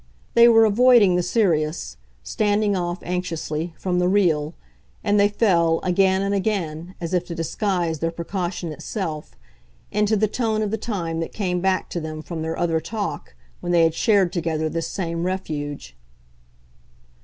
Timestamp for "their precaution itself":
7.99-9.35